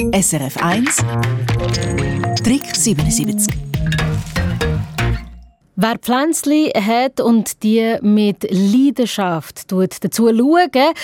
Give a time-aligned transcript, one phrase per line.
[0.00, 0.96] SRF 1
[2.42, 3.54] Trick 77
[5.76, 10.94] Wer Pflänzchen hat und die mit Leidenschaft tut dazu schauen,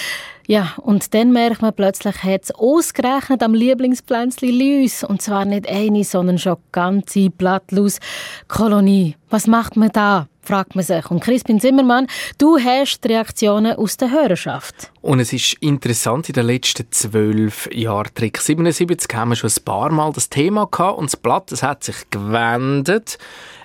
[0.46, 5.04] ja, und dann merkt man plötzlich, hat es ausgerechnet am Lieblingspflänzchen Lüs.
[5.04, 9.16] Und zwar nicht eine, sondern schon ganze Blattlaus-Kolonie.
[9.28, 10.28] Was macht man da?
[10.46, 11.10] Fragt man sich.
[11.10, 12.06] Und Crispin Zimmermann,
[12.38, 14.92] du hast die Reaktionen aus der Hörerschaft.
[15.02, 19.64] Und es ist interessant, in den letzten zwölf Jahren, Trick 77, haben wir schon ein
[19.64, 23.18] paar Mal das Thema gehabt und das Blatt das hat sich gewendet.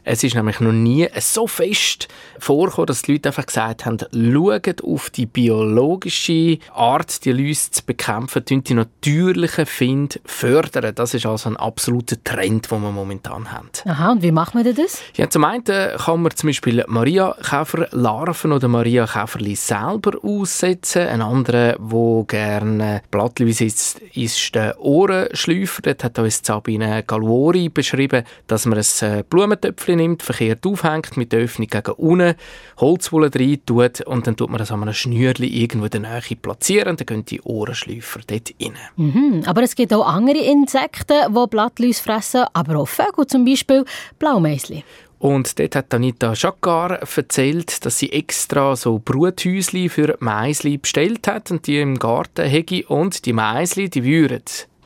[0.03, 2.08] Es ist nämlich noch nie so fest
[2.39, 7.86] vorgekommen, dass die Leute einfach gesagt haben, schaut auf die biologische Art, die Läuse zu
[7.86, 10.95] bekämpfen, die natürlichen Find fördern.
[10.95, 13.70] Das ist also ein absoluter Trend, den wir momentan haben.
[13.86, 15.02] Aha, und wie macht man das?
[15.16, 21.07] Ja, zum einen kann man zum Beispiel Maria-Käfer-Larven oder Maria-Käferli selber aussetzen.
[21.07, 25.81] Ein anderer, der gerne Blattläuse ist, ist der Ohrenschläufer.
[25.81, 31.17] Dort hat uns Sabine Galvori beschrieben, dass man ein äh, Blumentöpfchen Töpfchen nimmt, verkehrt aufhängt,
[31.17, 32.36] mit der Öffnung gegen unten,
[32.80, 36.36] Holzwolle rein tut und dann tut man das an einem Schnürli irgendwo in der Nähe
[36.36, 38.73] platzieren dann gehen die Ohrenschläufer dort rein.
[38.95, 43.86] Mhm, aber es gibt auch andere Insekten, die Blattläuse fressen, aber auch Vögel, zum Beispiel
[44.19, 44.83] Blaumeisli.
[45.22, 51.52] Und dort hat Anita Jacquard erzählt, dass sie extra so Bruthäusli für Meisli bestellt hat
[51.52, 54.42] und die im Garten hege und die Meisli, die würden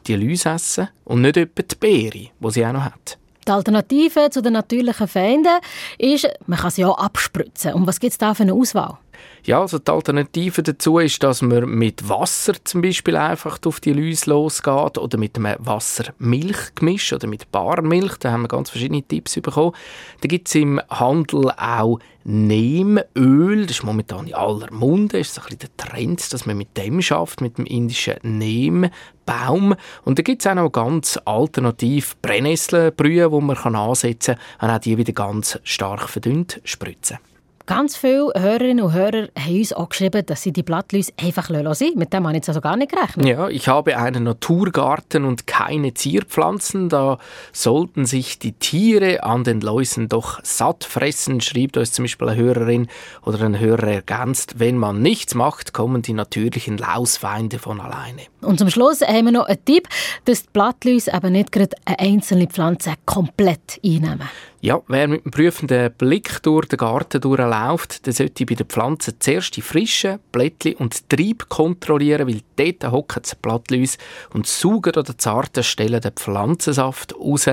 [0.05, 3.17] die Läuse essen und nicht etwa die Beere, die sie auch noch hat.
[3.47, 5.55] Die Alternative zu den natürlichen Feinden
[5.97, 7.73] ist, man kann sie auch abspritzen.
[7.73, 8.97] Und was gibt es da für eine Auswahl?
[9.43, 13.93] Ja, also die Alternative dazu ist, dass man mit Wasser zum Beispiel einfach auf die
[13.93, 18.17] Läuse losgeht oder mit einem Wasser-Milch-Gemisch oder mit Barmilch.
[18.17, 19.73] Da haben wir ganz verschiedene Tipps bekommen.
[20.21, 23.67] Da gibt es im Handel auch Neemöl.
[23.67, 25.19] Das ist momentan in aller Munde.
[25.19, 29.75] Das ist ein bisschen der Trend, dass man mit dem schafft, mit dem indischen Neembaum.
[30.03, 34.79] Und da gibt es auch noch ganz alternativ Brennnesselbrühe, die man ansetzen kann und auch
[34.79, 37.19] die wieder ganz stark verdünnt spritzen.
[37.67, 41.97] Ganz viele Hörerinnen und Hörer haben uns auch geschrieben, dass sie die Blattläuse einfach lassen
[41.97, 43.25] Mit dem habe ich jetzt also gar nicht gerechnet.
[43.25, 46.89] Ja, ich habe einen Naturgarten und keine Zierpflanzen.
[46.89, 47.17] Da
[47.53, 52.39] sollten sich die Tiere an den Läusen doch satt fressen, schrieb uns zum Beispiel eine
[52.39, 52.87] Hörerin
[53.23, 54.59] oder ein Hörer ergänzt.
[54.59, 58.21] Wenn man nichts macht, kommen die natürlichen Lausfeinde von alleine.
[58.41, 59.87] Und zum Schluss haben wir noch einen Tipp,
[60.25, 64.29] dass die Blattläuse eben nicht gerade eine einzelne Pflanze komplett einnehmen.
[64.65, 69.13] Ja, wer mit einem prüfenden Blick durch den Garten durchläuft, der sollte bei den Pflanzen
[69.19, 73.99] zuerst die frischen Blättchen und Trieb kontrollieren, weil dort hocken die Blattläuse
[74.33, 77.45] und saugen oder zarten Stellen den Pflanzensaft raus.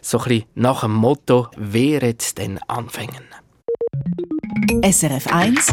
[0.00, 3.22] So ein bisschen nach dem Motto, wehret denn anfangen.
[4.82, 5.66] SRF 1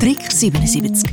[0.00, 1.10] Trick 77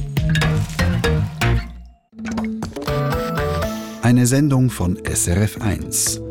[4.01, 6.30] Eine Sendung von SRF 1.